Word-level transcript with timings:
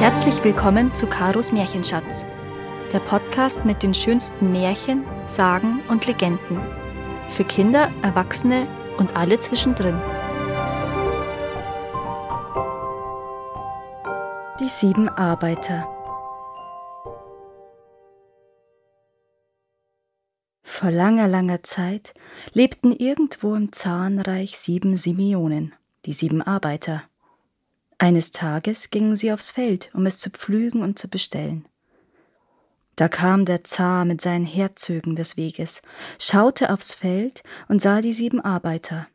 Herzlich 0.00 0.42
willkommen 0.42 0.94
zu 0.94 1.06
Karos 1.06 1.52
Märchenschatz, 1.52 2.24
der 2.90 3.00
Podcast 3.00 3.66
mit 3.66 3.82
den 3.82 3.92
schönsten 3.92 4.50
Märchen, 4.50 5.04
Sagen 5.26 5.82
und 5.90 6.06
Legenden. 6.06 6.58
Für 7.28 7.44
Kinder, 7.44 7.92
Erwachsene 8.00 8.66
und 8.96 9.14
alle 9.14 9.38
zwischendrin. 9.38 10.00
Die 14.58 14.70
sieben 14.70 15.10
Arbeiter. 15.10 15.86
Vor 20.62 20.90
langer, 20.90 21.28
langer 21.28 21.62
Zeit 21.62 22.14
lebten 22.54 22.92
irgendwo 22.92 23.54
im 23.54 23.70
Zahnreich 23.70 24.56
sieben 24.56 24.96
Simeonen, 24.96 25.74
die 26.06 26.14
sieben 26.14 26.40
Arbeiter. 26.40 27.09
Eines 28.00 28.30
Tages 28.30 28.88
gingen 28.88 29.14
sie 29.14 29.30
aufs 29.30 29.50
Feld, 29.50 29.90
um 29.92 30.06
es 30.06 30.18
zu 30.18 30.30
pflügen 30.30 30.82
und 30.82 30.98
zu 30.98 31.06
bestellen. 31.06 31.66
Da 32.96 33.08
kam 33.08 33.44
der 33.44 33.62
Zar 33.62 34.06
mit 34.06 34.22
seinen 34.22 34.46
Herzögen 34.46 35.16
des 35.16 35.36
Weges, 35.36 35.82
schaute 36.18 36.72
aufs 36.72 36.94
Feld 36.94 37.42
und 37.68 37.82
sah 37.82 38.00
die 38.00 38.14
sieben 38.14 38.40
Arbeiter. 38.40 39.06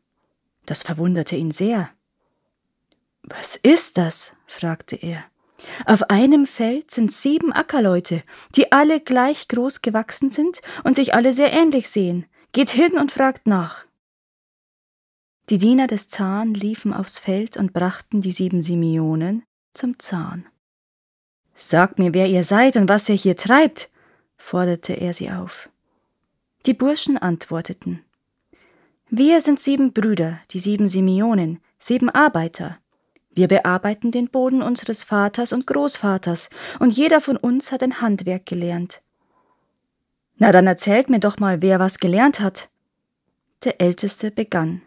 Das 0.66 0.84
verwunderte 0.84 1.34
ihn 1.34 1.50
sehr. 1.50 1.90
Was 3.24 3.56
ist 3.56 3.98
das? 3.98 4.32
fragte 4.46 4.94
er. 4.94 5.24
Auf 5.84 6.08
einem 6.08 6.46
Feld 6.46 6.92
sind 6.92 7.10
sieben 7.10 7.52
Ackerleute, 7.52 8.22
die 8.54 8.70
alle 8.70 9.00
gleich 9.00 9.48
groß 9.48 9.82
gewachsen 9.82 10.30
sind 10.30 10.62
und 10.84 10.94
sich 10.94 11.12
alle 11.12 11.32
sehr 11.32 11.52
ähnlich 11.52 11.90
sehen. 11.90 12.26
Geht 12.52 12.70
hin 12.70 12.96
und 12.96 13.10
fragt 13.10 13.48
nach. 13.48 13.84
Die 15.48 15.58
Diener 15.58 15.86
des 15.86 16.08
Zahn 16.08 16.54
liefen 16.54 16.92
aufs 16.92 17.18
Feld 17.18 17.56
und 17.56 17.72
brachten 17.72 18.20
die 18.20 18.32
sieben 18.32 18.62
Simeonen 18.62 19.44
zum 19.74 19.98
Zahn. 19.98 20.46
Sagt 21.54 22.00
mir, 22.00 22.12
wer 22.14 22.26
ihr 22.26 22.42
seid 22.42 22.76
und 22.76 22.88
was 22.88 23.08
ihr 23.08 23.14
hier 23.14 23.36
treibt, 23.36 23.88
forderte 24.36 24.94
er 24.94 25.14
sie 25.14 25.30
auf. 25.30 25.68
Die 26.66 26.74
Burschen 26.74 27.16
antworteten 27.16 28.04
Wir 29.08 29.40
sind 29.40 29.60
sieben 29.60 29.92
Brüder, 29.92 30.40
die 30.50 30.58
sieben 30.58 30.88
Simeonen, 30.88 31.60
sieben 31.78 32.10
Arbeiter. 32.10 32.78
Wir 33.30 33.46
bearbeiten 33.46 34.10
den 34.10 34.28
Boden 34.28 34.62
unseres 34.62 35.04
Vaters 35.04 35.52
und 35.52 35.66
Großvaters, 35.66 36.50
und 36.80 36.90
jeder 36.90 37.20
von 37.20 37.36
uns 37.36 37.70
hat 37.70 37.84
ein 37.84 38.00
Handwerk 38.00 38.46
gelernt. 38.46 39.00
Na 40.38 40.50
dann 40.50 40.66
erzählt 40.66 41.08
mir 41.08 41.20
doch 41.20 41.38
mal, 41.38 41.62
wer 41.62 41.78
was 41.78 41.98
gelernt 41.98 42.40
hat. 42.40 42.68
Der 43.62 43.80
Älteste 43.80 44.30
begann. 44.30 44.82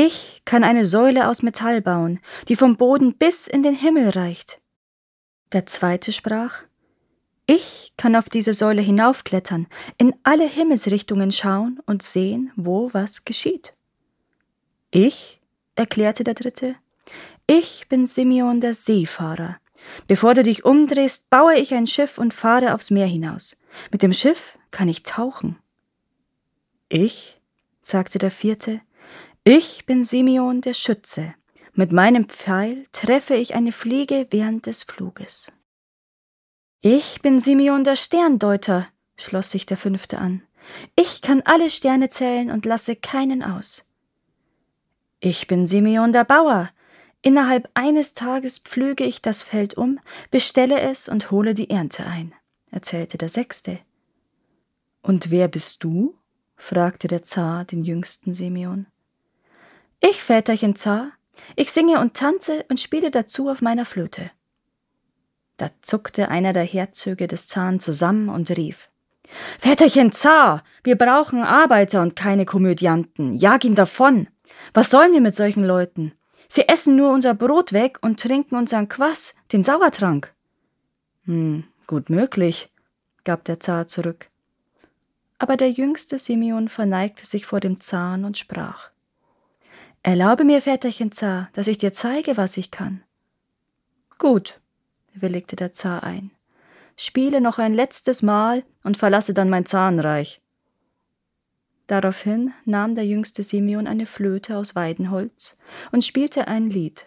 Ich 0.00 0.42
kann 0.44 0.62
eine 0.62 0.84
Säule 0.84 1.28
aus 1.28 1.42
Metall 1.42 1.82
bauen, 1.82 2.20
die 2.46 2.54
vom 2.54 2.76
Boden 2.76 3.16
bis 3.16 3.48
in 3.48 3.64
den 3.64 3.74
Himmel 3.74 4.10
reicht. 4.10 4.60
Der 5.50 5.66
zweite 5.66 6.12
sprach 6.12 6.62
Ich 7.46 7.94
kann 7.96 8.14
auf 8.14 8.28
diese 8.28 8.52
Säule 8.52 8.80
hinaufklettern, 8.80 9.66
in 9.96 10.14
alle 10.22 10.48
Himmelsrichtungen 10.48 11.32
schauen 11.32 11.80
und 11.84 12.04
sehen, 12.04 12.52
wo 12.54 12.94
was 12.94 13.24
geschieht. 13.24 13.74
Ich, 14.92 15.40
erklärte 15.74 16.22
der 16.22 16.34
dritte, 16.34 16.76
ich 17.48 17.88
bin 17.88 18.06
Simeon 18.06 18.60
der 18.60 18.74
Seefahrer. 18.74 19.56
Bevor 20.06 20.34
du 20.34 20.44
dich 20.44 20.64
umdrehst, 20.64 21.28
baue 21.28 21.56
ich 21.56 21.74
ein 21.74 21.88
Schiff 21.88 22.18
und 22.18 22.32
fahre 22.32 22.72
aufs 22.74 22.92
Meer 22.92 23.08
hinaus. 23.08 23.56
Mit 23.90 24.02
dem 24.02 24.12
Schiff 24.12 24.60
kann 24.70 24.86
ich 24.86 25.02
tauchen. 25.02 25.58
Ich, 26.88 27.40
sagte 27.80 28.20
der 28.20 28.30
vierte, 28.30 28.80
ich 29.48 29.86
bin 29.86 30.04
Simeon 30.04 30.60
der 30.60 30.74
Schütze. 30.74 31.34
Mit 31.72 31.90
meinem 31.90 32.28
Pfeil 32.28 32.84
treffe 32.92 33.34
ich 33.34 33.54
eine 33.54 33.72
Fliege 33.72 34.26
während 34.28 34.66
des 34.66 34.82
Fluges. 34.82 35.50
Ich 36.82 37.22
bin 37.22 37.40
Simeon 37.40 37.82
der 37.82 37.96
Sterndeuter, 37.96 38.88
schloss 39.16 39.50
sich 39.50 39.64
der 39.64 39.78
fünfte 39.78 40.18
an. 40.18 40.42
Ich 40.96 41.22
kann 41.22 41.40
alle 41.46 41.70
Sterne 41.70 42.10
zählen 42.10 42.50
und 42.50 42.66
lasse 42.66 42.94
keinen 42.94 43.42
aus. 43.42 43.86
Ich 45.18 45.46
bin 45.46 45.66
Simeon 45.66 46.12
der 46.12 46.24
Bauer. 46.24 46.68
Innerhalb 47.22 47.70
eines 47.72 48.12
Tages 48.12 48.58
pflüge 48.58 49.04
ich 49.04 49.22
das 49.22 49.44
Feld 49.44 49.78
um, 49.78 49.98
bestelle 50.30 50.78
es 50.78 51.08
und 51.08 51.30
hole 51.30 51.54
die 51.54 51.70
Ernte 51.70 52.04
ein, 52.04 52.34
erzählte 52.70 53.16
der 53.16 53.30
Sechste. 53.30 53.78
Und 55.00 55.30
wer 55.30 55.48
bist 55.48 55.82
du? 55.82 56.18
fragte 56.54 57.08
der 57.08 57.22
Zar 57.22 57.64
den 57.64 57.82
jüngsten 57.82 58.34
Simeon. 58.34 58.86
Ich, 60.00 60.22
Väterchen 60.22 60.76
Zar, 60.76 61.12
ich 61.56 61.72
singe 61.72 62.00
und 62.00 62.14
tanze 62.14 62.64
und 62.68 62.80
spiele 62.80 63.10
dazu 63.10 63.48
auf 63.48 63.62
meiner 63.62 63.84
Flöte. 63.84 64.30
Da 65.56 65.70
zuckte 65.82 66.28
einer 66.28 66.52
der 66.52 66.62
Herzöge 66.62 67.26
des 67.26 67.48
Zahn 67.48 67.80
zusammen 67.80 68.28
und 68.28 68.50
rief 68.56 68.90
Väterchen 69.58 70.12
Zar, 70.12 70.62
wir 70.84 70.96
brauchen 70.96 71.42
Arbeiter 71.42 72.00
und 72.00 72.16
keine 72.16 72.46
Komödianten. 72.46 73.36
Jag 73.36 73.64
ihn 73.64 73.74
davon. 73.74 74.28
Was 74.72 74.90
sollen 74.90 75.12
wir 75.12 75.20
mit 75.20 75.36
solchen 75.36 75.64
Leuten? 75.64 76.12
Sie 76.48 76.66
essen 76.66 76.96
nur 76.96 77.12
unser 77.12 77.34
Brot 77.34 77.72
weg 77.72 77.98
und 78.00 78.20
trinken 78.20 78.56
unseren 78.56 78.88
Quass, 78.88 79.34
den 79.52 79.64
Sauertrank. 79.64 80.32
Hm, 81.24 81.64
gut 81.86 82.08
möglich, 82.08 82.72
gab 83.24 83.44
der 83.44 83.60
Zar 83.60 83.86
zurück. 83.86 84.30
Aber 85.38 85.56
der 85.56 85.70
jüngste 85.70 86.16
Simeon 86.18 86.68
verneigte 86.68 87.26
sich 87.26 87.44
vor 87.44 87.60
dem 87.60 87.80
Zahn 87.80 88.24
und 88.24 88.38
sprach 88.38 88.90
Erlaube 90.02 90.44
mir, 90.44 90.62
Väterchen 90.62 91.12
Zar, 91.12 91.48
dass 91.52 91.66
ich 91.66 91.78
dir 91.78 91.92
zeige, 91.92 92.36
was 92.36 92.56
ich 92.56 92.70
kann. 92.70 93.02
Gut, 94.18 94.60
willigte 95.14 95.56
der 95.56 95.72
Zar 95.72 96.02
ein. 96.02 96.30
Spiele 96.96 97.40
noch 97.40 97.58
ein 97.58 97.74
letztes 97.74 98.22
Mal 98.22 98.64
und 98.82 98.96
verlasse 98.96 99.34
dann 99.34 99.50
mein 99.50 99.66
Zahnreich. 99.66 100.40
Daraufhin 101.86 102.52
nahm 102.64 102.94
der 102.94 103.06
jüngste 103.06 103.42
Simeon 103.42 103.86
eine 103.86 104.06
Flöte 104.06 104.56
aus 104.56 104.74
Weidenholz 104.74 105.56
und 105.90 106.04
spielte 106.04 106.46
ein 106.46 106.68
Lied. 106.68 107.06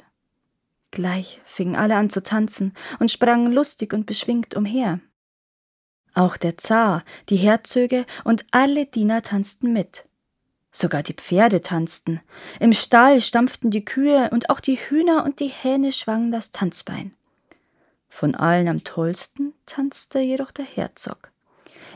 Gleich 0.90 1.40
fingen 1.46 1.76
alle 1.76 1.96
an 1.96 2.10
zu 2.10 2.24
tanzen 2.24 2.74
und 3.00 3.12
sprangen 3.12 3.52
lustig 3.52 3.94
und 3.94 4.06
beschwingt 4.06 4.56
umher. 4.56 5.00
Auch 6.14 6.36
der 6.36 6.58
Zar, 6.58 7.04
die 7.30 7.38
Herzöge 7.38 8.06
und 8.24 8.46
alle 8.52 8.86
Diener 8.86 9.22
tanzten 9.22 9.72
mit. 9.72 10.06
Sogar 10.72 11.04
die 11.04 11.14
Pferde 11.14 11.62
tanzten. 11.62 12.22
Im 12.60 12.74
Stall 12.74 13.20
stampften 13.22 13.72
die 13.72 13.84
Kühe 13.84 14.30
und 14.32 14.50
auch 14.50 14.60
die 14.60 14.78
Hühner 14.78 15.26
und 15.26 15.40
die 15.40 15.50
Hähne 15.50 15.92
schwangen 15.92 16.32
das 16.32 16.52
Tanzbein. 16.52 17.14
Von 18.10 18.36
allen 18.36 18.68
am 18.68 18.84
tollsten 18.84 19.54
tanzte 19.66 20.20
jedoch 20.20 20.52
der 20.52 20.66
Herzog. 20.66 21.32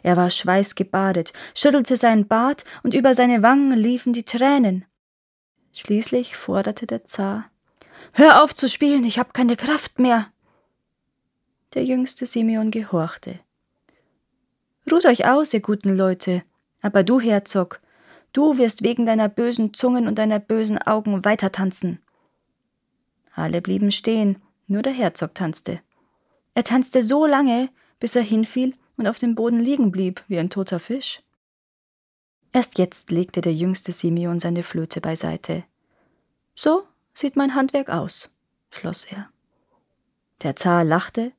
Er 0.03 0.17
war 0.17 0.29
schweißgebadet, 0.29 1.33
schüttelte 1.55 1.97
seinen 1.97 2.27
Bart 2.27 2.63
und 2.83 2.93
über 2.93 3.13
seine 3.13 3.41
Wangen 3.41 3.77
liefen 3.77 4.13
die 4.13 4.23
Tränen. 4.23 4.85
Schließlich 5.73 6.35
forderte 6.35 6.85
der 6.85 7.05
Zar 7.05 7.49
Hör 8.13 8.43
auf 8.43 8.53
zu 8.53 8.69
spielen, 8.69 9.03
ich 9.03 9.19
hab 9.19 9.33
keine 9.33 9.57
Kraft 9.57 9.99
mehr. 9.99 10.31
Der 11.73 11.83
jüngste 11.83 12.25
Simeon 12.25 12.71
gehorchte. 12.71 13.39
Ruht 14.89 15.05
euch 15.05 15.25
aus, 15.25 15.53
ihr 15.53 15.59
guten 15.59 15.97
Leute, 15.97 16.43
aber 16.81 17.03
du, 17.03 17.19
Herzog, 17.19 17.81
Du 18.35 18.57
wirst 18.57 18.83
wegen 18.83 19.05
deiner 19.05 19.29
bösen 19.29 19.73
Zungen 19.73 20.09
und 20.09 20.19
deiner 20.19 20.39
bösen 20.39 20.77
Augen 20.77 21.23
weiter 21.23 21.53
tanzen. 21.53 22.03
Alle 23.33 23.61
blieben 23.61 23.93
stehen, 23.93 24.41
nur 24.67 24.81
der 24.81 24.91
Herzog 24.91 25.33
tanzte. 25.33 25.79
Er 26.53 26.65
tanzte 26.65 27.01
so 27.01 27.25
lange, 27.25 27.69
bis 27.97 28.13
er 28.13 28.23
hinfiel 28.23 28.75
und 28.97 29.07
auf 29.07 29.19
dem 29.19 29.35
Boden 29.35 29.61
liegen 29.61 29.89
blieb 29.89 30.21
wie 30.27 30.37
ein 30.37 30.49
toter 30.49 30.79
Fisch. 30.81 31.23
Erst 32.51 32.77
jetzt 32.77 33.09
legte 33.09 33.39
der 33.39 33.53
jüngste 33.53 33.93
Simeon 33.93 34.41
seine 34.41 34.63
Flöte 34.63 34.99
beiseite. 34.99 35.63
So 36.55 36.83
sieht 37.13 37.37
mein 37.37 37.55
Handwerk 37.55 37.89
aus, 37.89 38.31
schloss 38.69 39.05
er. 39.05 39.29
Der 40.43 40.57
Zar 40.57 40.83
lachte, 40.83 41.31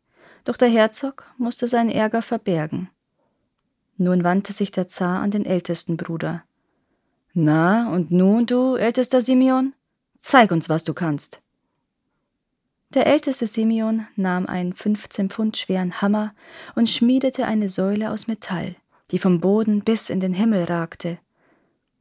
doch 0.44 0.56
der 0.56 0.70
Herzog 0.70 1.30
musste 1.36 1.68
seinen 1.68 1.90
Ärger 1.90 2.22
verbergen. 2.22 2.88
Nun 3.98 4.24
wandte 4.24 4.54
sich 4.54 4.70
der 4.70 4.88
Zar 4.88 5.20
an 5.20 5.30
den 5.30 5.44
ältesten 5.44 5.98
Bruder. 5.98 6.45
Na, 7.38 7.92
und 7.92 8.10
nun, 8.10 8.46
du 8.46 8.76
ältester 8.76 9.20
Simeon? 9.20 9.74
Zeig 10.18 10.50
uns, 10.52 10.70
was 10.70 10.84
du 10.84 10.94
kannst. 10.94 11.42
Der 12.94 13.06
älteste 13.06 13.46
Simeon 13.46 14.06
nahm 14.16 14.46
einen 14.46 14.72
15 14.72 15.28
Pfund 15.28 15.58
schweren 15.58 16.00
Hammer 16.00 16.34
und 16.76 16.88
schmiedete 16.88 17.44
eine 17.44 17.68
Säule 17.68 18.10
aus 18.10 18.26
Metall, 18.26 18.74
die 19.10 19.18
vom 19.18 19.42
Boden 19.42 19.84
bis 19.84 20.08
in 20.08 20.18
den 20.18 20.32
Himmel 20.32 20.64
ragte. 20.64 21.18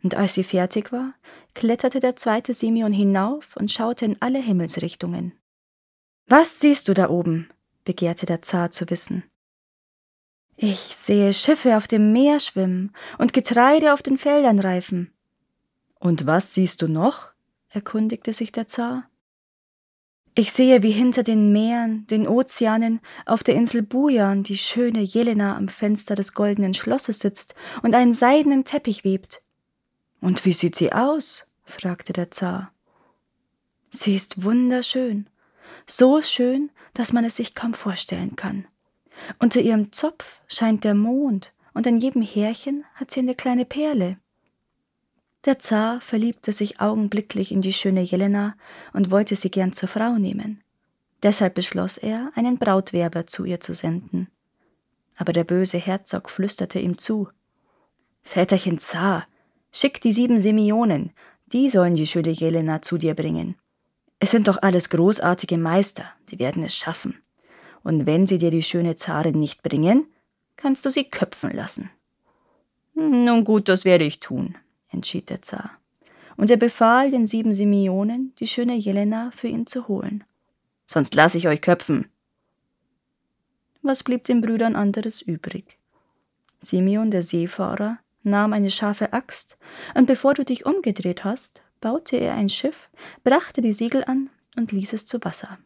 Und 0.02 0.16
als 0.16 0.36
sie 0.36 0.46
fertig 0.46 0.94
war, 0.94 1.14
kletterte 1.54 2.00
der 2.00 2.16
zweite 2.16 2.54
Simeon 2.54 2.94
hinauf 2.94 3.58
und 3.58 3.70
schaute 3.70 4.06
in 4.06 4.16
alle 4.22 4.40
Himmelsrichtungen. 4.40 5.34
Was 6.28 6.62
siehst 6.62 6.88
du 6.88 6.94
da 6.94 7.10
oben? 7.10 7.50
begehrte 7.84 8.26
der 8.26 8.42
Zar 8.42 8.72
zu 8.72 8.90
wissen. 8.90 9.24
Ich 10.56 10.80
sehe 10.80 11.34
Schiffe 11.34 11.76
auf 11.76 11.90
dem 11.90 12.14
Meer 12.14 12.40
schwimmen 12.40 12.94
und 13.18 13.34
Getreide 13.34 13.92
auf 13.92 14.02
den 14.02 14.18
Feldern 14.18 14.60
reifen. 14.60 15.12
Und 16.00 16.26
was 16.26 16.54
siehst 16.54 16.82
du 16.82 16.88
noch? 16.88 17.32
erkundigte 17.70 18.34
sich 18.34 18.52
der 18.52 18.68
Zar. 18.68 19.10
Ich 20.38 20.52
sehe, 20.52 20.84
wie 20.84 20.92
hinter 20.92 21.24
den 21.24 21.54
Meeren, 21.54 22.06
den 22.08 22.28
Ozeanen, 22.28 23.00
auf 23.26 23.42
der 23.42 23.56
Insel 23.56 23.82
Bujan 23.82 24.44
die 24.44 24.58
schöne 24.58 25.02
Jelena 25.02 25.56
am 25.56 25.70
Fenster 25.70 26.16
des 26.16 26.34
goldenen 26.34 26.74
Schlosses 26.74 27.20
sitzt 27.20 27.56
und 27.84 27.96
einen 27.96 28.12
seidenen 28.12 28.66
Teppich 28.66 29.06
webt. 29.06 29.42
Und 30.20 30.44
wie 30.44 30.52
sieht 30.52 30.76
sie 30.76 30.92
aus? 30.92 31.48
fragte 31.64 32.12
der 32.12 32.32
Zar. 32.32 32.74
Sie 33.90 34.14
ist 34.14 34.44
wunderschön, 34.44 35.30
so 35.88 36.22
schön, 36.22 36.70
dass 36.94 37.14
man 37.14 37.24
es 37.24 37.38
sich 37.38 37.56
kaum 37.56 37.74
vorstellen 37.74 38.36
kann. 38.36 38.68
Unter 39.40 39.62
ihrem 39.62 39.94
Zopf 39.94 40.42
scheint 40.48 40.84
der 40.84 40.96
Mond, 40.96 41.54
und 41.74 41.88
an 41.88 41.98
jedem 41.98 42.22
Härchen 42.22 42.84
hat 42.96 43.12
sie 43.12 43.22
eine 43.22 43.36
kleine 43.36 43.66
Perle. 43.66 44.18
Der 45.46 45.60
Zar 45.60 46.02
verliebte 46.02 46.52
sich 46.52 46.82
augenblicklich 46.82 47.52
in 47.52 47.62
die 47.62 47.74
schöne 47.74 48.02
Jelena 48.02 48.56
und 48.94 49.12
wollte 49.12 49.36
sie 49.36 49.52
gern 49.52 49.74
zur 49.74 49.88
Frau 49.88 50.18
nehmen. 50.18 50.64
Deshalb 51.22 51.54
beschloss 51.54 51.98
er, 51.98 52.32
einen 52.36 52.58
Brautwerber 52.58 53.28
zu 53.28 53.46
ihr 53.46 53.60
zu 53.60 53.74
senden. 53.74 54.28
Aber 55.16 55.34
der 55.34 55.44
böse 55.44 55.78
Herzog 55.78 56.30
flüsterte 56.30 56.80
ihm 56.80 56.98
zu 56.98 57.30
Väterchen 58.24 58.80
Zar, 58.80 59.28
schick 59.72 60.02
die 60.02 60.12
sieben 60.12 60.42
Semionen, 60.42 61.12
die 61.46 61.70
sollen 61.70 61.94
die 61.94 62.08
schöne 62.08 62.32
Jelena 62.32 62.82
zu 62.82 62.98
dir 62.98 63.14
bringen. 63.14 63.56
Es 64.20 64.32
sind 64.32 64.48
doch 64.48 64.62
alles 64.64 64.90
großartige 64.90 65.60
Meister, 65.60 66.06
die 66.30 66.40
werden 66.40 66.64
es 66.64 66.76
schaffen. 66.76 67.22
Und 67.84 68.08
wenn 68.08 68.26
sie 68.26 68.40
dir 68.40 68.50
die 68.50 68.64
schöne 68.64 68.96
Zarin 68.96 69.40
nicht 69.40 69.62
bringen, 69.62 70.08
kannst 70.56 70.86
du 70.86 70.90
sie 70.90 71.04
köpfen 71.04 71.52
lassen. 71.52 71.92
Nun 72.96 73.44
gut, 73.44 73.70
das 73.70 73.86
werde 73.86 74.06
ich 74.06 74.20
tun, 74.20 74.56
entschied 74.96 75.30
der 75.30 75.42
Zar, 75.42 75.72
und 76.38 76.50
er 76.50 76.58
befahl 76.58 77.12
den 77.12 77.28
sieben 77.28 77.54
Simeonen, 77.54 78.34
die 78.40 78.48
schöne 78.48 78.76
Jelena 78.76 79.32
für 79.32 79.48
ihn 79.48 79.68
zu 79.68 79.88
holen. 79.88 80.24
Sonst 80.86 81.16
lasse 81.16 81.38
ich 81.38 81.48
euch 81.48 81.62
köpfen. 81.62 82.10
Was 83.82 84.04
blieb 84.04 84.24
den 84.24 84.42
Brüdern 84.42 84.76
anderes 84.76 85.22
übrig? 85.22 85.78
Simeon, 86.60 87.12
der 87.12 87.24
Seefahrer, 87.24 88.00
nahm 88.24 88.54
eine 88.54 88.72
scharfe 88.72 89.14
Axt, 89.14 89.58
und 89.94 90.08
bevor 90.08 90.34
du 90.34 90.44
dich 90.44 90.66
umgedreht 90.66 91.24
hast, 91.24 91.62
baute 91.82 92.18
er 92.18 92.34
ein 92.34 92.50
Schiff, 92.50 92.90
brachte 93.24 93.62
die 93.62 93.74
Segel 93.74 94.04
an 94.04 94.30
und 94.56 94.72
ließ 94.72 94.94
es 94.94 95.06
zu 95.06 95.24
Wasser. 95.24 95.60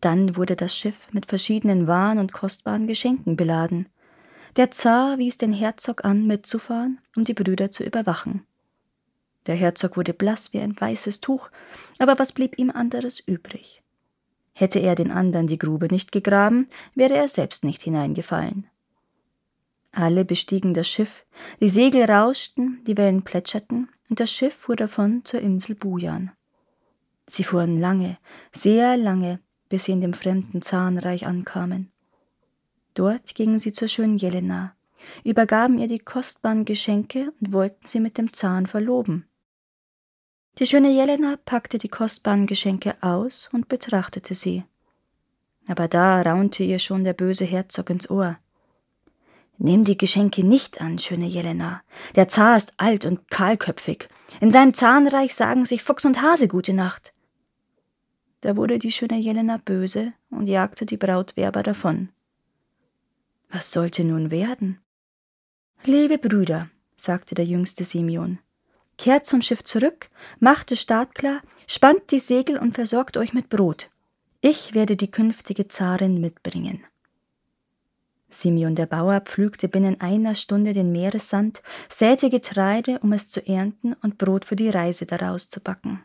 Dann 0.00 0.36
wurde 0.36 0.56
das 0.56 0.76
Schiff 0.76 1.08
mit 1.12 1.26
verschiedenen 1.26 1.86
Waren 1.86 2.18
und 2.18 2.32
kostbaren 2.32 2.86
Geschenken 2.86 3.36
beladen, 3.36 3.88
der 4.56 4.70
Zar 4.70 5.18
wies 5.18 5.38
den 5.38 5.52
Herzog 5.52 6.04
an, 6.04 6.26
mitzufahren, 6.26 7.00
um 7.16 7.24
die 7.24 7.34
Brüder 7.34 7.70
zu 7.70 7.84
überwachen. 7.84 8.46
Der 9.46 9.54
Herzog 9.54 9.96
wurde 9.96 10.14
blass 10.14 10.52
wie 10.52 10.60
ein 10.60 10.78
weißes 10.78 11.20
Tuch, 11.20 11.50
aber 11.98 12.18
was 12.18 12.32
blieb 12.32 12.58
ihm 12.58 12.70
anderes 12.70 13.18
übrig? 13.20 13.82
Hätte 14.52 14.78
er 14.78 14.94
den 14.94 15.10
anderen 15.10 15.46
die 15.46 15.58
Grube 15.58 15.86
nicht 15.86 16.12
gegraben, 16.12 16.68
wäre 16.94 17.14
er 17.14 17.28
selbst 17.28 17.64
nicht 17.64 17.82
hineingefallen. 17.82 18.66
Alle 19.92 20.24
bestiegen 20.24 20.74
das 20.74 20.88
Schiff, 20.88 21.26
die 21.60 21.68
Segel 21.68 22.04
rauschten, 22.04 22.82
die 22.86 22.96
Wellen 22.96 23.22
plätscherten, 23.22 23.90
und 24.08 24.20
das 24.20 24.30
Schiff 24.30 24.54
fuhr 24.54 24.76
davon 24.76 25.24
zur 25.24 25.40
Insel 25.40 25.74
Bujan. 25.74 26.32
Sie 27.26 27.44
fuhren 27.44 27.78
lange, 27.78 28.18
sehr 28.52 28.96
lange, 28.96 29.40
bis 29.68 29.84
sie 29.84 29.92
in 29.92 30.00
dem 30.00 30.12
fremden 30.12 30.60
Zahnreich 30.60 31.26
ankamen. 31.26 31.91
Dort 32.94 33.34
gingen 33.34 33.58
sie 33.58 33.72
zur 33.72 33.88
schönen 33.88 34.18
Jelena, 34.18 34.74
übergaben 35.24 35.78
ihr 35.78 35.88
die 35.88 35.98
kostbaren 35.98 36.64
Geschenke 36.64 37.32
und 37.40 37.52
wollten 37.52 37.86
sie 37.86 38.00
mit 38.00 38.18
dem 38.18 38.32
Zahn 38.32 38.66
verloben. 38.66 39.26
Die 40.58 40.66
schöne 40.66 40.90
Jelena 40.90 41.38
packte 41.44 41.78
die 41.78 41.88
kostbaren 41.88 42.46
Geschenke 42.46 42.94
aus 43.00 43.48
und 43.52 43.68
betrachtete 43.68 44.34
sie. 44.34 44.64
Aber 45.66 45.88
da 45.88 46.20
raunte 46.20 46.62
ihr 46.62 46.78
schon 46.78 47.04
der 47.04 47.14
böse 47.14 47.46
Herzog 47.46 47.88
ins 47.88 48.10
Ohr. 48.10 48.38
Nimm 49.56 49.84
die 49.84 49.96
Geschenke 49.96 50.44
nicht 50.44 50.80
an, 50.80 50.98
schöne 50.98 51.26
Jelena. 51.26 51.82
Der 52.16 52.28
Zar 52.28 52.56
ist 52.56 52.74
alt 52.76 53.06
und 53.06 53.30
kahlköpfig. 53.30 54.08
In 54.40 54.50
seinem 54.50 54.74
Zahnreich 54.74 55.34
sagen 55.34 55.64
sich 55.64 55.82
Fuchs 55.82 56.04
und 56.04 56.20
Hase 56.20 56.48
gute 56.48 56.74
Nacht. 56.74 57.14
Da 58.40 58.56
wurde 58.56 58.78
die 58.78 58.90
schöne 58.90 59.18
Jelena 59.18 59.58
böse 59.58 60.12
und 60.30 60.48
jagte 60.48 60.84
die 60.84 60.96
Brautwerber 60.96 61.62
davon. 61.62 62.08
Was 63.52 63.70
sollte 63.70 64.02
nun 64.02 64.30
werden? 64.30 64.80
Liebe 65.84 66.16
Brüder, 66.16 66.70
sagte 66.96 67.34
der 67.34 67.44
jüngste 67.44 67.84
Simeon, 67.84 68.38
kehrt 68.96 69.26
zum 69.26 69.42
Schiff 69.42 69.62
zurück, 69.62 70.08
macht 70.40 70.72
es 70.72 70.80
startklar, 70.80 71.42
spannt 71.66 72.10
die 72.10 72.18
Segel 72.18 72.56
und 72.56 72.72
versorgt 72.72 73.18
euch 73.18 73.34
mit 73.34 73.50
Brot. 73.50 73.90
Ich 74.40 74.72
werde 74.72 74.96
die 74.96 75.10
künftige 75.10 75.68
Zarin 75.68 76.18
mitbringen. 76.18 76.82
Simeon 78.30 78.74
der 78.74 78.86
Bauer 78.86 79.20
pflügte 79.20 79.68
binnen 79.68 80.00
einer 80.00 80.34
Stunde 80.34 80.72
den 80.72 80.90
Meeressand, 80.90 81.62
säte 81.90 82.30
Getreide, 82.30 83.00
um 83.00 83.12
es 83.12 83.28
zu 83.30 83.46
ernten 83.46 83.92
und 83.92 84.16
Brot 84.16 84.46
für 84.46 84.56
die 84.56 84.70
Reise 84.70 85.04
daraus 85.04 85.50
zu 85.50 85.60
backen. 85.60 86.02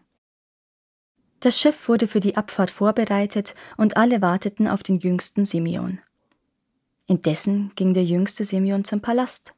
Das 1.39 1.57
Schiff 1.57 1.88
wurde 1.88 2.09
für 2.09 2.19
die 2.19 2.35
Abfahrt 2.35 2.71
vorbereitet 2.71 3.55
und 3.77 3.95
alle 3.95 4.21
warteten 4.21 4.67
auf 4.67 4.83
den 4.83 4.99
jüngsten 4.99 5.45
Simeon. 5.45 5.99
Indessen 7.07 7.71
ging 7.75 7.94
der 7.94 8.04
jüngste 8.04 8.44
Simeon 8.44 8.83
zum 8.83 9.01
Palast. 9.01 9.54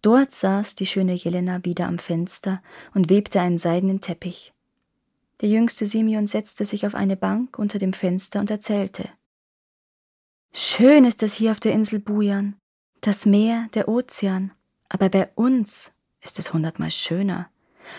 Dort 0.00 0.32
saß 0.32 0.74
die 0.74 0.86
schöne 0.86 1.14
Jelena 1.14 1.64
wieder 1.64 1.86
am 1.86 1.98
Fenster 1.98 2.62
und 2.94 3.10
webte 3.10 3.40
einen 3.40 3.58
seidenen 3.58 4.00
Teppich. 4.00 4.54
Der 5.40 5.48
jüngste 5.48 5.86
Simeon 5.86 6.26
setzte 6.26 6.64
sich 6.64 6.86
auf 6.86 6.94
eine 6.94 7.16
Bank 7.16 7.58
unter 7.58 7.78
dem 7.78 7.92
Fenster 7.92 8.40
und 8.40 8.50
erzählte. 8.50 9.08
Schön 10.52 11.04
ist 11.04 11.22
es 11.22 11.34
hier 11.34 11.52
auf 11.52 11.60
der 11.60 11.72
Insel 11.72 12.00
Bujan, 12.00 12.56
das 13.02 13.26
Meer, 13.26 13.68
der 13.74 13.88
Ozean, 13.88 14.52
aber 14.88 15.08
bei 15.10 15.28
uns 15.34 15.92
ist 16.22 16.38
es 16.38 16.52
hundertmal 16.52 16.90
schöner. 16.90 17.50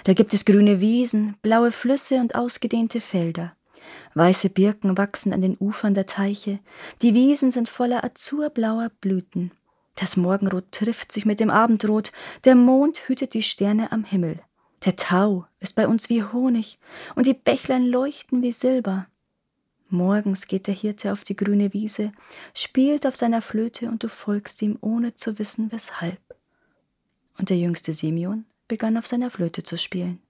Da 0.04 0.14
gibt 0.14 0.34
es 0.34 0.46
grüne 0.46 0.82
Wiesen, 0.82 1.38
blaue 1.42 1.72
Flüsse 1.72 2.16
und 2.20 2.36
ausgedehnte 2.36 3.02
Felder. 3.02 3.56
Weiße 4.14 4.50
Birken 4.50 4.98
wachsen 4.98 5.34
an 5.34 5.42
den 5.42 5.58
Ufern 5.60 5.94
der 5.94 6.06
Teiche, 6.06 6.60
die 7.02 7.14
Wiesen 7.14 7.52
sind 7.52 7.70
voller 7.70 8.04
azurblauer 8.04 8.90
Blüten. 9.02 9.52
Das 9.96 10.16
Morgenrot 10.16 10.72
trifft 10.72 11.12
sich 11.12 11.26
mit 11.26 11.40
dem 11.40 11.50
Abendrot, 11.50 12.12
der 12.46 12.56
Mond 12.56 13.08
hütet 13.08 13.34
die 13.34 13.44
Sterne 13.44 13.92
am 13.92 14.04
Himmel. 14.04 14.40
Der 14.86 14.96
Tau 14.96 15.46
ist 15.60 15.76
bei 15.76 15.88
uns 15.88 16.10
wie 16.10 16.24
Honig, 16.24 16.80
und 17.16 17.26
die 17.26 17.34
Bächlein 17.34 17.86
leuchten 17.86 18.42
wie 18.42 18.54
Silber. 18.54 19.08
Morgens 19.90 20.48
geht 20.48 20.68
der 20.68 20.74
Hirte 20.74 21.12
auf 21.12 21.24
die 21.24 21.36
grüne 21.36 21.74
Wiese, 21.74 22.12
spielt 22.54 23.06
auf 23.06 23.16
seiner 23.16 23.42
Flöte, 23.42 23.90
und 23.90 24.04
du 24.04 24.08
folgst 24.08 24.62
ihm, 24.62 24.78
ohne 24.82 25.16
zu 25.16 25.38
wissen, 25.38 25.72
weshalb. 25.72 26.20
Und 27.38 27.50
der 27.50 27.58
jüngste 27.58 27.92
Simeon 27.92 28.46
begann 28.68 28.98
auf 28.98 29.08
seiner 29.08 29.32
Flöte 29.32 29.64
zu 29.64 29.78
spielen. 29.78 30.22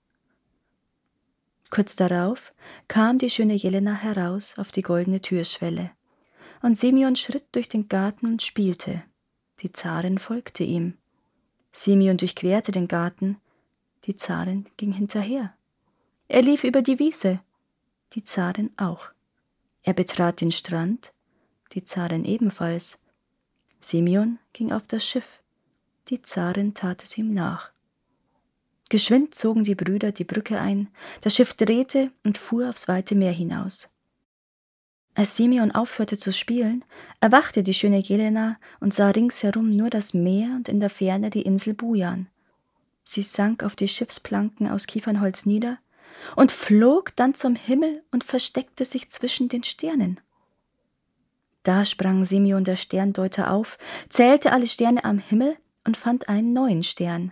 Kurz 1.70 1.96
darauf 1.96 2.54
kam 2.88 3.20
die 3.20 3.30
schöne 3.30 3.54
Jelena 3.54 3.94
heraus 3.94 4.58
auf 4.58 4.72
die 4.72 4.82
goldene 4.82 5.22
Türschwelle, 5.22 5.92
und 6.62 6.78
Simeon 6.78 7.16
schritt 7.16 7.46
durch 7.52 7.70
den 7.70 7.88
Garten 7.88 8.26
und 8.26 8.42
spielte. 8.42 9.04
Die 9.62 9.72
Zarin 9.72 10.18
folgte 10.18 10.64
ihm. 10.64 10.98
Simeon 11.72 12.18
durchquerte 12.18 12.72
den 12.72 12.88
Garten, 12.88 13.38
die 14.06 14.16
Zarin 14.16 14.66
ging 14.78 14.92
hinterher. 14.94 15.54
Er 16.28 16.42
lief 16.42 16.64
über 16.64 16.82
die 16.82 17.00
Wiese, 17.00 17.40
die 18.14 18.24
Zarin 18.24 18.72
auch. 18.78 19.10
Er 19.84 19.94
betrat 19.94 20.42
den 20.42 20.52
Strand, 20.52 21.14
die 21.74 21.84
Zarin 21.84 22.26
ebenfalls. 22.26 23.00
Simeon 23.80 24.40
ging 24.54 24.72
auf 24.72 24.88
das 24.88 25.06
Schiff, 25.06 25.40
die 26.08 26.22
Zarin 26.22 26.74
tat 26.74 27.04
es 27.04 27.18
ihm 27.18 27.34
nach. 27.34 27.72
Geschwind 28.90 29.36
zogen 29.36 29.64
die 29.64 29.76
Brüder 29.76 30.12
die 30.12 30.24
Brücke 30.24 30.60
ein, 30.60 30.90
das 31.22 31.36
Schiff 31.36 31.54
drehte 31.54 32.12
und 32.24 32.38
fuhr 32.38 32.70
aufs 32.70 32.88
weite 32.88 33.16
Meer 33.16 33.32
hinaus. 33.32 33.90
Als 35.14 35.36
Simeon 35.36 35.72
aufhörte 35.72 36.18
zu 36.18 36.32
spielen, 36.32 36.84
erwachte 37.20 37.62
die 37.62 37.74
schöne 37.74 38.00
Jelena 38.00 38.58
und 38.80 38.94
sah 38.94 39.10
ringsherum 39.10 39.76
nur 39.76 39.90
das 39.90 40.14
Meer 40.14 40.50
und 40.56 40.70
in 40.70 40.80
der 40.80 40.90
Ferne 40.90 41.30
die 41.30 41.42
Insel 41.42 41.74
Bujan. 41.74 42.28
Sie 43.04 43.22
sank 43.22 43.64
auf 43.64 43.76
die 43.76 43.88
Schiffsplanken 43.88 44.70
aus 44.70 44.88
Kiefernholz 44.88 45.46
nieder 45.46 45.80
und 46.36 46.52
flog 46.52 47.16
dann 47.16 47.36
zum 47.36 47.56
Himmel 47.56 48.04
und 48.12 48.24
versteckte 48.24 48.86
sich 48.86 49.10
zwischen 49.10 49.50
den 49.50 49.64
Sternen. 49.64 50.20
Da 51.64 51.86
sprang 51.86 52.24
Simeon 52.24 52.64
der 52.64 52.78
Sterndeuter 52.78 53.52
auf, 53.52 53.78
zählte 54.10 54.52
alle 54.52 54.68
Sterne 54.68 55.04
am 55.04 55.20
Himmel 55.20 55.58
und 55.86 55.98
fand 55.98 56.30
einen 56.30 56.54
neuen 56.54 56.84
Stern. 56.84 57.32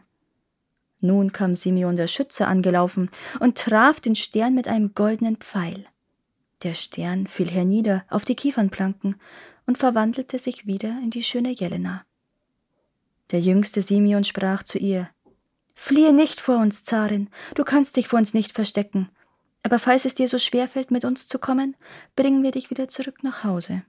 Nun 1.07 1.31
kam 1.31 1.55
Simeon 1.55 1.95
der 1.95 2.07
Schütze 2.07 2.47
angelaufen 2.47 3.09
und 3.39 3.57
traf 3.57 4.01
den 4.01 4.15
Stern 4.15 4.53
mit 4.53 4.67
einem 4.67 4.93
goldenen 4.93 5.37
Pfeil. 5.37 5.85
Der 6.63 6.73
Stern 6.73 7.27
fiel 7.27 7.49
hernieder 7.49 8.03
auf 8.09 8.25
die 8.25 8.35
Kiefernplanken 8.35 9.15
und 9.65 9.77
verwandelte 9.77 10.37
sich 10.37 10.67
wieder 10.67 10.99
in 11.01 11.09
die 11.09 11.23
schöne 11.23 11.51
Jelena. 11.51 12.03
Der 13.31 13.39
jüngste 13.39 13.81
Simeon 13.81 14.25
sprach 14.25 14.63
zu 14.63 14.77
ihr 14.79 15.09
Fliehe 15.75 16.11
nicht 16.11 16.41
vor 16.41 16.57
uns, 16.57 16.83
Zarin, 16.83 17.29
du 17.55 17.63
kannst 17.63 17.95
dich 17.95 18.09
vor 18.09 18.19
uns 18.19 18.33
nicht 18.33 18.51
verstecken. 18.51 19.09
Aber 19.63 19.79
falls 19.79 20.05
es 20.05 20.15
dir 20.15 20.27
so 20.27 20.37
schwer 20.39 20.67
fällt, 20.67 20.91
mit 20.91 21.05
uns 21.05 21.27
zu 21.27 21.39
kommen, 21.39 21.75
bringen 22.15 22.43
wir 22.43 22.51
dich 22.51 22.69
wieder 22.69 22.89
zurück 22.89 23.23
nach 23.23 23.43
Hause. 23.43 23.83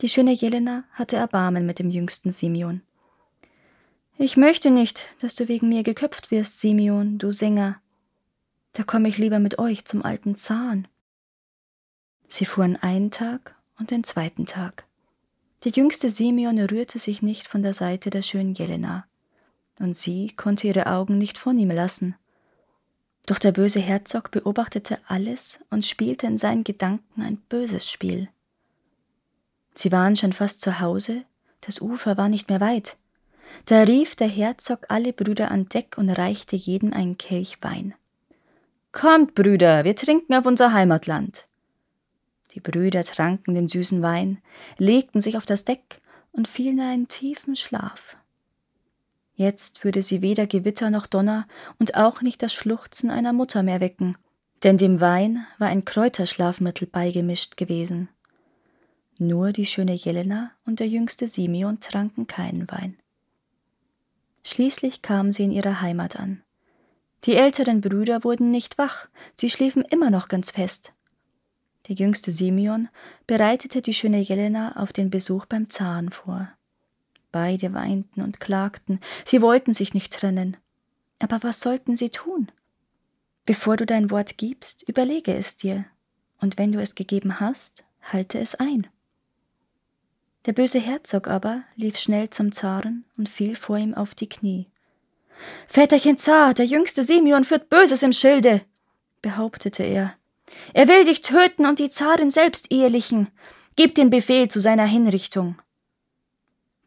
Die 0.00 0.08
schöne 0.08 0.32
Jelena 0.32 0.84
hatte 0.92 1.16
Erbarmen 1.16 1.64
mit 1.66 1.78
dem 1.78 1.90
jüngsten 1.90 2.32
Simeon. 2.32 2.82
Ich 4.18 4.36
möchte 4.36 4.70
nicht, 4.70 5.08
dass 5.20 5.34
du 5.34 5.48
wegen 5.48 5.68
mir 5.68 5.82
geköpft 5.82 6.30
wirst, 6.30 6.60
Simeon, 6.60 7.18
du 7.18 7.32
Sänger. 7.32 7.80
Da 8.72 8.84
komme 8.84 9.08
ich 9.08 9.18
lieber 9.18 9.38
mit 9.38 9.58
euch 9.58 9.84
zum 9.84 10.04
alten 10.04 10.36
Zahn. 10.36 10.86
Sie 12.28 12.44
fuhren 12.44 12.76
einen 12.76 13.10
Tag 13.10 13.56
und 13.78 13.90
den 13.90 14.04
zweiten 14.04 14.46
Tag. 14.46 14.84
Der 15.64 15.72
jüngste 15.72 16.10
Simeon 16.10 16.58
rührte 16.58 16.98
sich 16.98 17.22
nicht 17.22 17.46
von 17.46 17.62
der 17.62 17.74
Seite 17.74 18.10
der 18.10 18.22
schönen 18.22 18.54
Jelena, 18.54 19.06
und 19.78 19.96
sie 19.96 20.32
konnte 20.36 20.66
ihre 20.66 20.86
Augen 20.86 21.18
nicht 21.18 21.38
von 21.38 21.58
ihm 21.58 21.70
lassen. 21.70 22.16
Doch 23.26 23.38
der 23.38 23.52
böse 23.52 23.80
Herzog 23.80 24.30
beobachtete 24.30 24.98
alles 25.06 25.60
und 25.70 25.86
spielte 25.86 26.26
in 26.26 26.38
seinen 26.38 26.64
Gedanken 26.64 27.22
ein 27.22 27.36
böses 27.36 27.90
Spiel. 27.90 28.28
Sie 29.74 29.92
waren 29.92 30.16
schon 30.16 30.32
fast 30.32 30.60
zu 30.60 30.80
Hause, 30.80 31.24
das 31.60 31.80
Ufer 31.80 32.16
war 32.16 32.28
nicht 32.28 32.48
mehr 32.48 32.60
weit. 32.60 32.96
Da 33.66 33.82
rief 33.82 34.16
der 34.16 34.28
Herzog 34.28 34.86
alle 34.88 35.12
Brüder 35.12 35.50
an 35.50 35.68
Deck 35.68 35.96
und 35.98 36.10
reichte 36.10 36.56
jedem 36.56 36.92
einen 36.92 37.18
Kelch 37.18 37.58
Wein. 37.60 37.94
Kommt, 38.92 39.34
Brüder, 39.34 39.84
wir 39.84 39.96
trinken 39.96 40.34
auf 40.34 40.46
unser 40.46 40.72
Heimatland. 40.72 41.46
Die 42.54 42.60
Brüder 42.60 43.04
tranken 43.04 43.54
den 43.54 43.68
süßen 43.68 44.02
Wein, 44.02 44.38
legten 44.76 45.20
sich 45.20 45.36
auf 45.36 45.46
das 45.46 45.64
Deck 45.64 46.00
und 46.32 46.48
fielen 46.48 46.78
in 46.78 46.84
einen 46.84 47.08
tiefen 47.08 47.56
Schlaf. 47.56 48.16
Jetzt 49.34 49.84
würde 49.84 50.02
sie 50.02 50.20
weder 50.20 50.46
Gewitter 50.46 50.90
noch 50.90 51.06
Donner 51.06 51.46
und 51.78 51.96
auch 51.96 52.20
nicht 52.20 52.42
das 52.42 52.52
Schluchzen 52.52 53.10
einer 53.10 53.32
Mutter 53.32 53.62
mehr 53.62 53.80
wecken, 53.80 54.16
denn 54.62 54.76
dem 54.76 55.00
Wein 55.00 55.46
war 55.58 55.68
ein 55.68 55.84
Kräuterschlafmittel 55.84 56.86
beigemischt 56.86 57.56
gewesen. 57.56 58.08
Nur 59.18 59.52
die 59.52 59.66
schöne 59.66 59.94
Jelena 59.94 60.50
und 60.66 60.80
der 60.80 60.88
jüngste 60.88 61.28
Simeon 61.28 61.80
tranken 61.80 62.26
keinen 62.26 62.70
Wein. 62.70 62.96
Schließlich 64.44 65.02
kamen 65.02 65.32
sie 65.32 65.44
in 65.44 65.52
ihrer 65.52 65.80
Heimat 65.80 66.16
an. 66.16 66.42
Die 67.24 67.36
älteren 67.36 67.80
Brüder 67.80 68.24
wurden 68.24 68.50
nicht 68.50 68.78
wach, 68.78 69.08
sie 69.36 69.48
schliefen 69.48 69.84
immer 69.84 70.10
noch 70.10 70.28
ganz 70.28 70.50
fest. 70.50 70.92
Der 71.88 71.96
jüngste 71.96 72.32
Simeon 72.32 72.88
bereitete 73.26 73.82
die 73.82 73.94
schöne 73.94 74.20
Jelena 74.20 74.76
auf 74.76 74.92
den 74.92 75.10
Besuch 75.10 75.46
beim 75.46 75.68
Zahn 75.68 76.10
vor. 76.10 76.48
Beide 77.30 77.72
weinten 77.72 78.22
und 78.22 78.40
klagten, 78.40 79.00
sie 79.24 79.40
wollten 79.40 79.72
sich 79.72 79.94
nicht 79.94 80.12
trennen. 80.12 80.56
Aber 81.18 81.42
was 81.42 81.60
sollten 81.60 81.96
sie 81.96 82.10
tun? 82.10 82.50
Bevor 83.46 83.76
du 83.76 83.86
dein 83.86 84.10
Wort 84.10 84.38
gibst, 84.38 84.82
überlege 84.88 85.34
es 85.34 85.56
dir, 85.56 85.84
und 86.40 86.58
wenn 86.58 86.72
du 86.72 86.80
es 86.80 86.94
gegeben 86.94 87.40
hast, 87.40 87.84
halte 88.02 88.38
es 88.38 88.54
ein. 88.56 88.86
Der 90.46 90.52
böse 90.52 90.80
Herzog 90.80 91.28
aber 91.28 91.62
lief 91.76 91.96
schnell 91.98 92.30
zum 92.30 92.50
Zaren 92.50 93.04
und 93.16 93.28
fiel 93.28 93.54
vor 93.54 93.78
ihm 93.78 93.94
auf 93.94 94.14
die 94.14 94.28
Knie. 94.28 94.66
Väterchen 95.66 96.18
Zar, 96.18 96.54
der 96.54 96.66
jüngste 96.66 97.04
Simeon 97.04 97.44
führt 97.44 97.68
Böses 97.68 98.02
im 98.02 98.12
Schilde, 98.12 98.62
behauptete 99.22 99.82
er. 99.82 100.14
Er 100.74 100.88
will 100.88 101.04
dich 101.04 101.22
töten 101.22 101.66
und 101.66 101.78
die 101.78 101.90
Zarin 101.90 102.30
selbst 102.30 102.72
ehelichen. 102.72 103.28
Gib 103.76 103.94
den 103.94 104.10
Befehl 104.10 104.48
zu 104.48 104.60
seiner 104.60 104.84
Hinrichtung. 104.84 105.56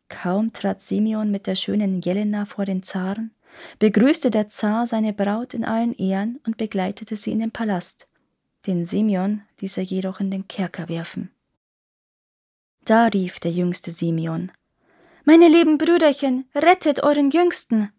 Kaum 0.09 0.53
trat 0.53 0.81
Simeon 0.81 1.31
mit 1.31 1.47
der 1.47 1.55
schönen 1.55 2.01
Jelena 2.01 2.45
vor 2.45 2.65
den 2.65 2.83
Zaren, 2.83 3.31
begrüßte 3.79 4.29
der 4.29 4.50
Zar 4.50 4.85
seine 4.85 5.13
Braut 5.13 5.53
in 5.53 5.65
allen 5.65 5.93
Ehren 5.95 6.39
und 6.45 6.57
begleitete 6.57 7.15
sie 7.15 7.31
in 7.31 7.39
den 7.39 7.51
Palast. 7.51 8.07
Den 8.67 8.85
Simeon 8.85 9.41
ließ 9.62 9.77
er 9.77 9.83
jedoch 9.83 10.19
in 10.19 10.29
den 10.29 10.47
Kerker 10.47 10.89
werfen. 10.89 11.31
Da 12.86 13.06
rief 13.08 13.39
der 13.39 13.51
jüngste 13.51 13.92
Simeon 13.92 14.51
Meine 15.24 15.48
lieben 15.48 15.80
Brüderchen, 15.80 16.48
rettet 16.54 17.01
euren 17.01 17.32
Jüngsten. 17.32 17.92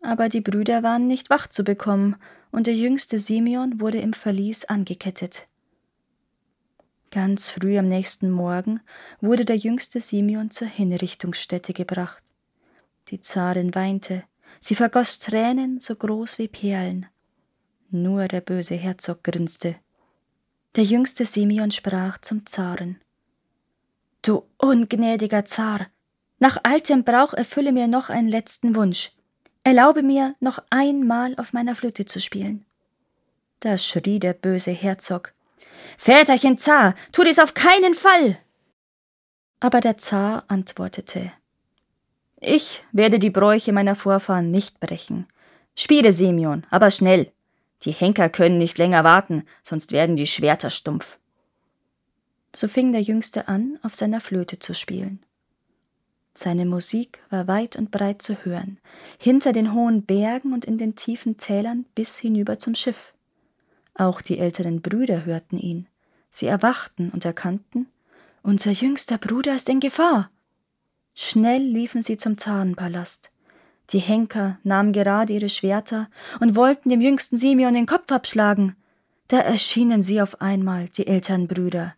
Aber 0.00 0.30
die 0.30 0.40
Brüder 0.40 0.82
waren 0.82 1.06
nicht 1.06 1.28
wach 1.28 1.46
zu 1.46 1.62
bekommen, 1.62 2.16
und 2.50 2.66
der 2.66 2.74
jüngste 2.74 3.18
Simeon 3.18 3.80
wurde 3.80 3.98
im 3.98 4.14
Verlies 4.14 4.64
angekettet. 4.64 5.46
Ganz 7.10 7.50
früh 7.50 7.76
am 7.76 7.88
nächsten 7.88 8.30
Morgen 8.30 8.80
wurde 9.20 9.44
der 9.44 9.58
jüngste 9.58 10.00
Simeon 10.00 10.50
zur 10.50 10.68
Hinrichtungsstätte 10.68 11.74
gebracht. 11.74 12.24
Die 13.08 13.20
Zarin 13.20 13.74
weinte, 13.74 14.24
sie 14.58 14.74
vergoß 14.74 15.18
Tränen 15.18 15.80
so 15.80 15.94
groß 15.94 16.38
wie 16.38 16.48
Perlen. 16.48 17.06
Nur 17.90 18.26
der 18.26 18.40
böse 18.40 18.74
Herzog 18.74 19.22
grinste. 19.22 19.76
Der 20.76 20.84
jüngste 20.84 21.26
Simeon 21.26 21.70
sprach 21.70 22.16
zum 22.22 22.46
Zaren. 22.46 22.98
Du 24.22 24.44
ungnädiger 24.56 25.44
Zar, 25.44 25.88
nach 26.38 26.58
altem 26.62 27.04
Brauch 27.04 27.34
erfülle 27.34 27.72
mir 27.72 27.88
noch 27.88 28.08
einen 28.08 28.28
letzten 28.28 28.76
Wunsch. 28.76 29.12
Erlaube 29.64 30.02
mir, 30.02 30.34
noch 30.40 30.60
einmal 30.70 31.34
auf 31.38 31.52
meiner 31.52 31.74
Flöte 31.74 32.04
zu 32.04 32.20
spielen. 32.20 32.64
Da 33.60 33.78
schrie 33.78 34.18
der 34.18 34.32
böse 34.32 34.70
Herzog. 34.70 35.32
Väterchen 35.98 36.58
Zar, 36.58 36.94
tu 37.12 37.22
dies 37.22 37.38
auf 37.38 37.54
keinen 37.54 37.94
Fall! 37.94 38.38
Aber 39.60 39.80
der 39.80 39.98
Zar 39.98 40.44
antwortete 40.48 41.32
Ich 42.40 42.82
werde 42.90 43.20
die 43.20 43.30
Bräuche 43.30 43.72
meiner 43.72 43.94
Vorfahren 43.94 44.50
nicht 44.50 44.80
brechen. 44.80 45.28
Spiele, 45.76 46.12
Simeon, 46.12 46.66
aber 46.70 46.90
schnell. 46.90 47.30
Die 47.82 47.92
Henker 47.92 48.28
können 48.28 48.58
nicht 48.58 48.78
länger 48.78 49.04
warten, 49.04 49.46
sonst 49.62 49.92
werden 49.92 50.16
die 50.16 50.26
Schwerter 50.26 50.70
stumpf. 50.70 51.18
So 52.54 52.68
fing 52.68 52.92
der 52.92 53.02
Jüngste 53.02 53.48
an, 53.48 53.78
auf 53.82 53.94
seiner 53.94 54.20
Flöte 54.20 54.58
zu 54.58 54.74
spielen. 54.74 55.20
Seine 56.34 56.64
Musik 56.64 57.20
war 57.30 57.46
weit 57.46 57.76
und 57.76 57.90
breit 57.90 58.22
zu 58.22 58.44
hören, 58.44 58.78
hinter 59.18 59.52
den 59.52 59.74
hohen 59.74 60.04
Bergen 60.04 60.52
und 60.52 60.64
in 60.64 60.78
den 60.78 60.96
tiefen 60.96 61.36
Tälern 61.36 61.84
bis 61.94 62.18
hinüber 62.18 62.58
zum 62.58 62.74
Schiff. 62.74 63.12
Auch 63.94 64.22
die 64.22 64.38
älteren 64.38 64.80
Brüder 64.80 65.26
hörten 65.26 65.58
ihn. 65.58 65.86
Sie 66.30 66.46
erwachten 66.46 67.10
und 67.10 67.24
erkannten, 67.24 67.86
unser 68.42 68.70
jüngster 68.70 69.18
Bruder 69.18 69.54
ist 69.54 69.68
in 69.68 69.80
Gefahr. 69.80 70.30
Schnell 71.14 71.62
liefen 71.62 72.00
sie 72.00 72.16
zum 72.16 72.36
Tarnpalast. 72.36 73.30
Die 73.90 73.98
Henker 73.98 74.58
nahmen 74.62 74.92
gerade 74.92 75.34
ihre 75.34 75.50
Schwerter 75.50 76.08
und 76.40 76.56
wollten 76.56 76.88
dem 76.88 77.02
jüngsten 77.02 77.36
Simeon 77.36 77.74
den 77.74 77.86
Kopf 77.86 78.10
abschlagen. 78.10 78.76
Da 79.28 79.38
erschienen 79.38 80.02
sie 80.02 80.22
auf 80.22 80.40
einmal, 80.40 80.88
die 80.88 81.06
älteren 81.06 81.46
Brüder. 81.46 81.94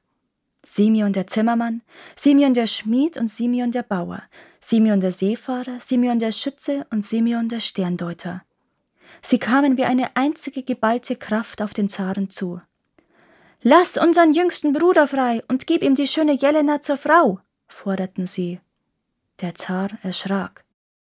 Simeon 0.65 1.13
der 1.13 1.27
Zimmermann, 1.27 1.83
Simeon 2.17 2.55
der 2.55 2.67
Schmied 2.67 3.17
und 3.17 3.29
Simeon 3.29 3.71
der 3.71 3.83
Bauer, 3.83 4.23
Simeon 4.61 5.01
der 5.01 5.13
Seefahrer, 5.13 5.79
Simeon 5.81 6.19
der 6.19 6.33
Schütze 6.33 6.87
und 6.91 7.03
Simeon 7.03 7.49
der 7.49 7.61
Sterndeuter. 7.61 8.43
Sie 9.23 9.39
kamen 9.39 9.77
wie 9.77 9.85
eine 9.85 10.17
einzige 10.17 10.63
geballte 10.63 11.17
Kraft 11.17 11.63
auf 11.63 11.75
den 11.75 11.89
Zaren 11.89 12.31
zu. 12.31 12.61
Lass 13.63 13.97
unseren 13.97 14.33
jüngsten 14.33 14.73
Bruder 14.73 15.07
frei 15.07 15.43
und 15.49 15.67
gib 15.67 15.83
ihm 15.83 15.95
die 15.95 16.07
schöne 16.07 16.35
Jelena 16.35 16.83
zur 16.83 16.97
Frau, 16.97 17.41
forderten 17.67 18.27
sie. 18.27 18.61
Der 19.41 19.55
Zar 19.55 19.91
erschrak. 20.03 20.65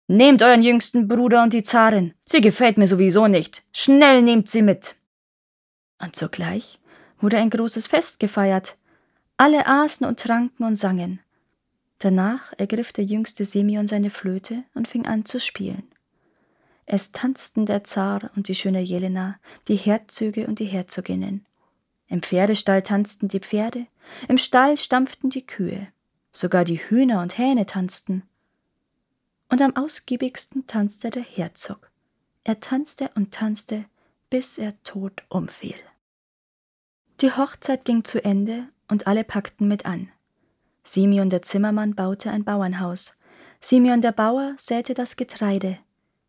Nehmt 0.06 0.42
euren 0.42 0.62
jüngsten 0.62 1.08
Bruder 1.08 1.42
und 1.42 1.52
die 1.52 1.62
Zarin. 1.62 2.14
Sie 2.26 2.40
gefällt 2.40 2.76
mir 2.76 2.86
sowieso 2.86 3.26
nicht. 3.26 3.64
Schnell 3.72 4.22
nehmt 4.22 4.48
sie 4.48 4.62
mit. 4.62 4.96
Und 6.00 6.14
sogleich 6.14 6.78
wurde 7.20 7.38
ein 7.38 7.50
großes 7.50 7.86
Fest 7.86 8.20
gefeiert. 8.20 8.76
Alle 9.36 9.66
aßen 9.66 10.06
und 10.06 10.20
tranken 10.20 10.64
und 10.64 10.76
sangen. 10.76 11.20
Danach 11.98 12.52
ergriff 12.56 12.92
der 12.92 13.04
jüngste 13.04 13.44
Simeon 13.44 13.86
seine 13.86 14.10
Flöte 14.10 14.64
und 14.74 14.86
fing 14.86 15.06
an 15.06 15.24
zu 15.24 15.40
spielen. 15.40 15.84
Es 16.86 17.12
tanzten 17.12 17.66
der 17.66 17.82
Zar 17.82 18.30
und 18.36 18.48
die 18.48 18.54
schöne 18.54 18.80
Jelena, 18.80 19.38
die 19.68 19.76
Herzöge 19.76 20.46
und 20.46 20.58
die 20.58 20.66
Herzoginnen. 20.66 21.46
Im 22.08 22.22
Pferdestall 22.22 22.82
tanzten 22.82 23.28
die 23.28 23.40
Pferde, 23.40 23.86
im 24.28 24.38
Stall 24.38 24.76
stampften 24.76 25.30
die 25.30 25.46
Kühe, 25.46 25.88
sogar 26.30 26.64
die 26.64 26.76
Hühner 26.76 27.22
und 27.22 27.38
Hähne 27.38 27.66
tanzten. 27.66 28.22
Und 29.48 29.62
am 29.62 29.74
ausgiebigsten 29.74 30.66
tanzte 30.66 31.10
der 31.10 31.22
Herzog. 31.22 31.90
Er 32.44 32.60
tanzte 32.60 33.10
und 33.14 33.32
tanzte, 33.32 33.86
bis 34.28 34.58
er 34.58 34.80
tot 34.82 35.24
umfiel. 35.28 35.76
Die 37.20 37.30
Hochzeit 37.30 37.84
ging 37.84 38.04
zu 38.04 38.22
Ende 38.22 38.68
und 38.88 39.06
alle 39.06 39.24
packten 39.24 39.68
mit 39.68 39.86
an. 39.86 40.10
Simeon 40.82 41.30
der 41.30 41.42
Zimmermann 41.42 41.94
baute 41.94 42.30
ein 42.30 42.44
Bauernhaus, 42.44 43.16
Simeon 43.60 44.02
der 44.02 44.12
Bauer 44.12 44.54
säte 44.58 44.92
das 44.92 45.16
Getreide, 45.16 45.78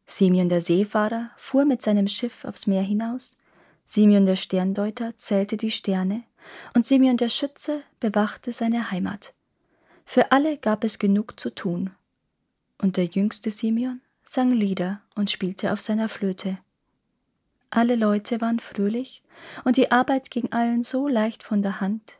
Simeon 0.06 0.50
der 0.50 0.62
Seefahrer 0.62 1.32
fuhr 1.36 1.66
mit 1.66 1.82
seinem 1.82 2.08
Schiff 2.08 2.46
aufs 2.46 2.68
Meer 2.68 2.84
hinaus, 2.84 3.38
Simeon 3.86 4.26
der 4.26 4.36
Sterndeuter 4.36 5.16
zählte 5.18 5.58
die 5.58 5.72
Sterne, 5.72 6.24
und 6.74 6.86
Simeon 6.86 7.18
der 7.18 7.30
Schütze 7.30 7.82
bewachte 8.00 8.52
seine 8.52 8.92
Heimat. 8.92 9.34
Für 10.06 10.32
alle 10.32 10.58
gab 10.58 10.84
es 10.84 11.00
genug 11.00 11.40
zu 11.40 11.50
tun. 11.50 11.92
Und 12.78 12.98
der 12.98 13.06
jüngste 13.06 13.50
Simeon 13.50 14.02
sang 14.24 14.54
Lieder 14.54 15.02
und 15.16 15.32
spielte 15.32 15.74
auf 15.74 15.82
seiner 15.82 16.08
Flöte. 16.08 16.60
Alle 17.72 17.96
Leute 17.96 18.42
waren 18.42 18.60
fröhlich 18.60 19.24
und 19.64 19.78
die 19.78 19.92
Arbeit 19.92 20.30
ging 20.30 20.52
allen 20.52 20.84
so 20.84 21.08
leicht 21.08 21.42
von 21.44 21.62
der 21.62 21.82
Hand 21.82 22.20